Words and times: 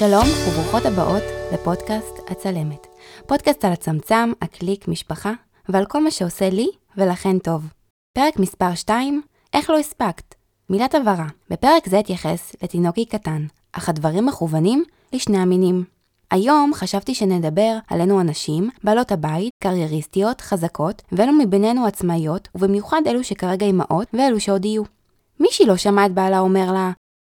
שלום 0.00 0.24
וברוכות 0.48 0.84
הבאות 0.86 1.22
לפודקאסט 1.52 2.30
הצלמת. 2.30 2.86
פודקאסט 3.26 3.64
על 3.64 3.72
הצמצם, 3.72 4.32
הקליק, 4.42 4.88
משפחה, 4.88 5.32
ועל 5.68 5.86
כל 5.86 6.04
מה 6.04 6.10
שעושה 6.10 6.50
לי 6.50 6.68
ולכן 6.96 7.38
טוב. 7.38 7.72
פרק 8.12 8.38
מספר 8.38 8.74
2, 8.74 9.22
איך 9.54 9.70
לא 9.70 9.78
הספקת? 9.78 10.34
מילת 10.70 10.94
הבהרה, 10.94 11.26
בפרק 11.50 11.88
זה 11.88 12.00
אתייחס 12.00 12.52
לתינוקי 12.62 13.04
קטן, 13.04 13.46
אך 13.72 13.88
הדברים 13.88 14.26
מכוונים 14.26 14.84
לשני 15.12 15.38
המינים. 15.38 15.84
היום 16.30 16.74
חשבתי 16.74 17.14
שנדבר 17.14 17.78
עלינו 17.88 18.20
הנשים, 18.20 18.70
בעלות 18.84 19.12
הבית, 19.12 19.52
קרייריסטיות, 19.62 20.40
חזקות, 20.40 21.02
ואלו 21.12 21.32
מבינינו 21.32 21.86
עצמאיות, 21.86 22.48
ובמיוחד 22.54 23.02
אלו 23.06 23.24
שכרגע 23.24 23.66
אימהות, 23.66 24.08
ואלו 24.12 24.40
שעוד 24.40 24.64
יהיו. 24.64 24.82
מישהי 25.40 25.66
לא 25.66 25.76
שמעה 25.76 26.06
את 26.06 26.12
בעלה 26.12 26.38
אומר 26.38 26.72
לה, 26.72 26.90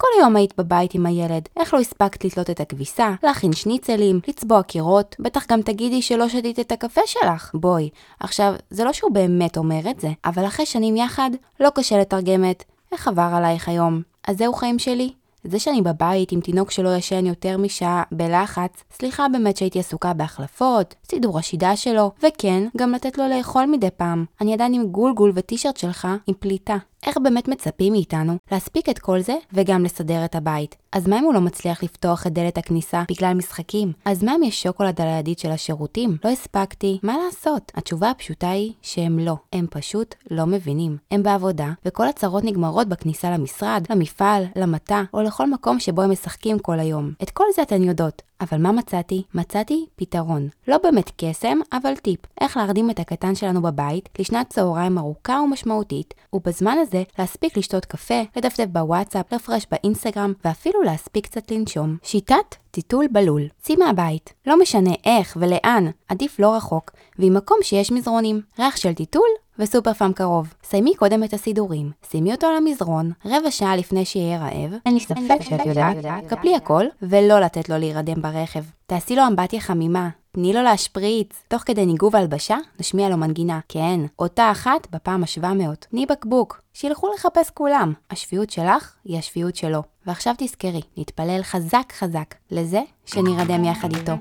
כל 0.00 0.06
היום 0.18 0.36
היית 0.36 0.54
בבית 0.58 0.94
עם 0.94 1.06
הילד, 1.06 1.48
איך 1.56 1.74
לא 1.74 1.78
הספקת 1.78 2.24
לתלות 2.24 2.50
את 2.50 2.60
הכביסה, 2.60 3.14
להכין 3.22 3.52
שניצלים, 3.52 4.20
לצבוע 4.28 4.62
קירות, 4.62 5.16
בטח 5.18 5.46
גם 5.46 5.62
תגידי 5.62 6.02
שלא 6.02 6.28
שתית 6.28 6.60
את 6.60 6.72
הקפה 6.72 7.00
שלך. 7.06 7.50
בואי, 7.54 7.88
עכשיו, 8.20 8.54
זה 8.70 8.84
לא 8.84 8.92
שהוא 8.92 9.12
באמת 9.12 9.56
אומר 9.56 9.90
את 9.90 10.00
זה, 10.00 10.08
אבל 10.24 10.46
אחרי 10.46 10.66
שנים 10.66 10.96
יחד, 10.96 11.30
לא 11.60 11.68
קשה 11.74 11.98
לתרגם 11.98 12.50
את 12.50 12.64
איך 12.92 13.08
עבר 13.08 13.30
עלייך 13.34 13.68
היום. 13.68 14.02
אז 14.28 14.38
זהו 14.38 14.52
חיים 14.52 14.78
שלי, 14.78 15.12
זה 15.44 15.58
שאני 15.58 15.82
בבית 15.82 16.32
עם 16.32 16.40
תינוק 16.40 16.70
שלא 16.70 16.96
ישן 16.96 17.26
יותר 17.26 17.58
משעה 17.58 18.02
בלחץ, 18.12 18.84
סליחה 18.92 19.26
באמת 19.28 19.56
שהייתי 19.56 19.78
עסוקה 19.78 20.12
בהחלפות, 20.12 20.94
סידור 21.10 21.38
השידה 21.38 21.76
שלו, 21.76 22.10
וכן, 22.22 22.68
גם 22.76 22.92
לתת 22.92 23.18
לו 23.18 23.28
לאכול 23.28 23.66
מדי 23.66 23.90
פעם. 23.96 24.24
אני 24.40 24.54
עדיין 24.54 24.74
עם 24.74 24.86
גולגול 24.86 25.32
וטישרט 25.34 25.76
שלך 25.76 26.08
עם 26.26 26.34
פליטה. 26.40 26.76
איך 27.06 27.16
באמת 27.22 27.48
מצפים 27.48 27.92
מאיתנו 27.92 28.36
להספיק 28.52 28.88
את 28.88 28.98
כל 28.98 29.20
זה 29.20 29.34
וגם 29.52 29.84
לסדר 29.84 30.24
את 30.24 30.34
הבית? 30.34 30.76
אז 30.92 31.08
מה 31.08 31.18
אם 31.18 31.24
הוא 31.24 31.34
לא 31.34 31.40
מצליח 31.40 31.82
לפתוח 31.82 32.26
את 32.26 32.32
דלת 32.32 32.58
הכניסה 32.58 33.02
בגלל 33.10 33.34
משחקים? 33.34 33.92
אז 34.04 34.22
מה 34.24 34.34
אם 34.36 34.42
יש 34.42 34.62
שוקולד 34.62 35.00
על 35.00 35.08
הידית 35.08 35.38
של 35.38 35.50
השירותים? 35.50 36.16
לא 36.24 36.30
הספקתי, 36.30 36.98
מה 37.02 37.16
לעשות? 37.24 37.72
התשובה 37.74 38.10
הפשוטה 38.10 38.50
היא 38.50 38.72
שהם 38.82 39.18
לא. 39.18 39.36
הם 39.52 39.66
פשוט 39.70 40.14
לא 40.30 40.46
מבינים. 40.46 40.96
הם 41.10 41.22
בעבודה, 41.22 41.72
וכל 41.84 42.08
הצרות 42.08 42.44
נגמרות 42.44 42.88
בכניסה 42.88 43.30
למשרד, 43.30 43.86
למפעל, 43.90 44.44
למטע, 44.56 45.02
או 45.14 45.22
לכל 45.22 45.50
מקום 45.50 45.80
שבו 45.80 46.02
הם 46.02 46.10
משחקים 46.10 46.58
כל 46.58 46.80
היום. 46.80 47.12
את 47.22 47.30
כל 47.30 47.44
זה 47.56 47.62
אתן 47.62 47.82
יודעות. 47.82 48.22
אבל 48.40 48.58
מה 48.58 48.72
מצאתי? 48.72 49.22
מצאתי 49.34 49.86
פתרון. 49.96 50.48
לא 50.68 50.76
באמת 50.82 51.10
קסם, 51.16 51.58
אבל 51.72 51.96
טיפ. 51.96 52.20
איך 52.40 52.56
להרדים 52.56 52.90
את 52.90 53.00
הקטן 53.00 53.34
שלנו 53.34 53.62
בבית 53.62 54.08
לשנת 54.18 54.48
צהריים 54.50 54.98
ארוכה 54.98 55.40
ומשמעותית, 55.44 56.14
ובזמן 56.32 56.76
הזה 56.80 56.89
להספיק 57.18 57.56
לשתות 57.56 57.84
קפה, 57.84 58.22
לדפדף 58.36 58.66
בוואטסאפ, 58.66 59.32
לפרש 59.32 59.66
באינסטגרם, 59.70 60.32
ואפילו 60.44 60.82
להספיק 60.82 61.26
קצת 61.26 61.50
לנשום. 61.50 61.96
שיטת 62.02 62.54
טיטול 62.70 63.06
בלול. 63.12 63.48
צאי 63.62 63.76
מהבית. 63.76 64.32
לא 64.46 64.60
משנה 64.60 64.90
איך 65.04 65.36
ולאן, 65.40 65.90
עדיף 66.08 66.38
לא 66.38 66.54
רחוק, 66.56 66.90
ועם 67.18 67.34
מקום 67.34 67.58
שיש 67.62 67.92
מזרונים. 67.92 68.40
ריח 68.58 68.76
של 68.76 68.94
טיטול 68.94 69.28
וסופר 69.60 69.92
פאם 69.92 70.12
קרוב. 70.12 70.54
סיימי 70.64 70.94
קודם 70.94 71.24
את 71.24 71.34
הסידורים, 71.34 71.90
שימי 72.10 72.32
אותו 72.32 72.46
על 72.46 72.56
המזרון, 72.56 73.12
רבע 73.24 73.50
שעה 73.50 73.76
לפני 73.76 74.04
שיהיה 74.04 74.38
רעב, 74.38 74.72
אין 74.86 74.94
לי 74.94 75.00
ספק 75.00 75.38
שאת 75.40 75.66
יודעת, 75.66 75.96
קפלי 76.28 76.56
הכל, 76.56 76.84
ולא 77.02 77.40
לתת 77.40 77.68
לו 77.68 77.78
להירדם 77.78 78.22
ברכב. 78.22 78.64
תעשי 78.86 79.16
לו 79.16 79.26
אמבטיה 79.26 79.60
חמימה, 79.60 80.08
תני 80.32 80.52
לו 80.52 80.62
להשפריץ. 80.62 81.42
תוך 81.48 81.62
כדי 81.62 81.86
ניגוב 81.86 82.16
הלבשה, 82.16 82.56
נשמיע 82.80 83.08
לו 83.08 83.16
מנגינה. 83.16 83.60
כן, 83.68 84.00
אותה 84.18 84.50
אחת 84.50 84.86
בפעם 84.90 85.22
ה-700. 85.22 85.74
תני 85.90 86.06
בקבוק. 86.06 86.60
שילכו 86.72 87.08
לחפש 87.14 87.50
כולם. 87.50 87.92
השפיות 88.10 88.50
שלך 88.50 88.94
היא 89.04 89.18
השפיות 89.18 89.56
שלו. 89.56 89.82
ועכשיו 90.06 90.34
תזכרי, 90.38 90.80
נתפלל 90.96 91.42
חזק 91.42 91.92
חזק 91.92 92.34
לזה 92.50 92.80
שנירדם 93.06 93.64
יחד 93.64 93.96
איתו. 93.96 94.12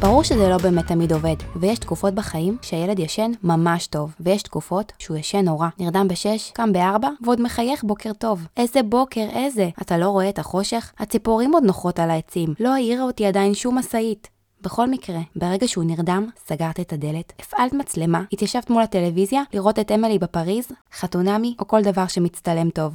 ברור 0.00 0.24
שזה 0.24 0.48
לא 0.48 0.56
באמת 0.56 0.86
תמיד 0.86 1.12
עובד, 1.12 1.34
ויש 1.56 1.78
תקופות 1.78 2.14
בחיים 2.14 2.56
שהילד 2.62 2.98
ישן 2.98 3.30
ממש 3.42 3.86
טוב, 3.86 4.14
ויש 4.20 4.42
תקופות 4.42 4.92
שהוא 4.98 5.16
ישן 5.16 5.44
נורא. 5.44 5.68
נרדם 5.78 6.08
בשש, 6.08 6.50
קם 6.50 6.72
בארבע, 6.72 7.08
ועוד 7.24 7.40
מחייך 7.40 7.84
בוקר 7.84 8.12
טוב. 8.12 8.46
איזה 8.56 8.82
בוקר, 8.82 9.26
איזה. 9.32 9.68
אתה 9.82 9.98
לא 9.98 10.08
רואה 10.08 10.28
את 10.28 10.38
החושך? 10.38 10.92
הציפורים 10.98 11.54
עוד 11.54 11.64
נוחות 11.64 11.98
על 11.98 12.10
העצים. 12.10 12.54
לא 12.60 12.74
העירה 12.74 13.02
אותי 13.02 13.26
עדיין 13.26 13.54
שום 13.54 13.78
משאית. 13.78 14.28
בכל 14.60 14.90
מקרה, 14.90 15.20
ברגע 15.36 15.68
שהוא 15.68 15.84
נרדם, 15.84 16.28
סגרת 16.46 16.80
את 16.80 16.92
הדלת, 16.92 17.32
הפעלת 17.38 17.72
מצלמה, 17.72 18.22
התיישבת 18.32 18.70
מול 18.70 18.82
הטלוויזיה 18.82 19.42
לראות 19.54 19.78
את 19.78 19.92
אמילי 19.92 20.18
בפריז, 20.18 20.68
חתונמי 20.94 21.54
או 21.60 21.68
כל 21.68 21.82
דבר 21.82 22.06
שמצטלם 22.06 22.70
טוב. 22.70 22.94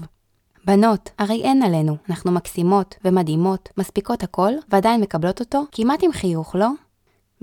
בנות, 0.66 1.10
הרי 1.20 1.42
אין 1.44 1.64
עלינו, 1.64 1.98
אנחנו 2.10 2.32
מקסימות 2.32 2.96
ומדהימות, 3.06 3.70
מספיקות 3.78 4.24
הכל, 4.24 4.52
ועדיין 4.70 5.02
מקבלות 5.02 5.40
אותו 5.40 5.64
כמעט 5.72 6.04
עם 6.04 6.12
חיוך, 6.12 6.56
לא? 6.56 6.68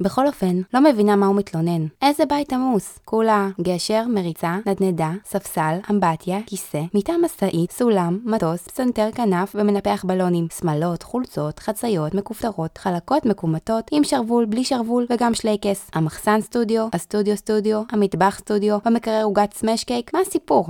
בכל 0.03 0.27
אופן, 0.27 0.61
לא 0.75 0.81
מבינה 0.81 1.17
מה 1.17 1.27
הוא 1.27 1.37
מתלונן. 1.37 1.87
איזה 2.03 2.25
בית 2.27 2.53
עמוס? 2.53 2.99
כולה 3.05 3.49
גשר, 3.61 4.05
מריצה, 4.09 4.57
נדנדה, 4.67 5.11
ספסל, 5.25 5.79
אמבטיה, 5.91 6.39
כיסא, 6.47 6.83
מיטה 6.95 7.13
משאית, 7.25 7.71
סולם, 7.71 8.19
מטוס, 8.25 8.69
פסנתר 8.69 9.09
כנף 9.15 9.55
ומנפח 9.55 10.05
בלונים, 10.09 10.47
שמלות, 10.59 11.03
חולצות, 11.03 11.59
חציות, 11.59 12.15
מכופתרות, 12.15 12.79
חלקות 12.79 13.27
מקומטות, 13.27 13.91
עם 13.93 14.05
שרוול, 14.05 14.45
בלי 14.45 14.65
שרוול 14.65 15.07
וגם 15.11 15.35
שלייקס. 15.35 15.91
המחסן 15.95 16.41
סטודיו, 16.41 16.89
הסטודיו 16.93 17.37
סטודיו, 17.37 17.83
המטבח 17.93 18.39
סטודיו, 18.39 18.79
המקרר 18.85 19.25
עוגת 19.25 19.55
סמש 19.55 19.85
קייק, 19.85 20.15
מה 20.15 20.21
הסיפור? 20.21 20.69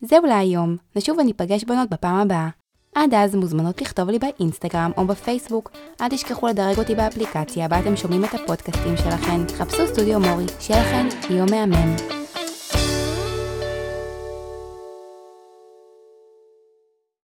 זהו 0.00 0.26
להיום, 0.26 0.76
ושוב 0.96 1.20
אני 1.20 1.32
אפגש 1.32 1.64
בנות 1.64 1.90
בפעם 1.90 2.16
הבאה. 2.16 2.48
עד 2.96 3.14
אז 3.14 3.34
מוזמנות 3.34 3.80
לכתוב 3.80 4.10
לי 4.10 4.18
באינסטגרם 4.18 4.90
או 4.96 5.06
בפייסבוק. 5.06 5.70
אל 6.00 6.08
תשכחו 6.08 6.46
לדרג 6.46 6.78
אותי 6.78 6.94
באפליקציה 6.94 7.68
בה 7.68 7.80
אתם 7.80 7.96
שומעים 7.96 8.24
את 8.24 8.34
הפודקאסטים 8.34 8.96
שלכם. 8.96 9.46
חפשו 9.58 9.86
סטודיו 9.86 10.20
מורי, 10.20 10.46
שיהיה 10.60 10.80
לכם 10.80 11.34
יום 11.34 11.46
מהמם. 11.50 12.15